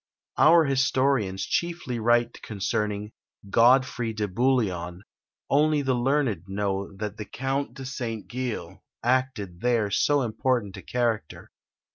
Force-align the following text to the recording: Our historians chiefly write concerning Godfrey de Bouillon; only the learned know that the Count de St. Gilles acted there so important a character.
Our 0.39 0.65
historians 0.65 1.45
chiefly 1.45 1.99
write 1.99 2.41
concerning 2.41 3.11
Godfrey 3.51 4.13
de 4.13 4.27
Bouillon; 4.27 5.03
only 5.47 5.83
the 5.83 5.93
learned 5.93 6.45
know 6.49 6.91
that 6.97 7.17
the 7.17 7.25
Count 7.25 7.75
de 7.75 7.85
St. 7.85 8.27
Gilles 8.27 8.81
acted 9.03 9.59
there 9.61 9.91
so 9.91 10.23
important 10.23 10.75
a 10.75 10.81
character. 10.81 11.51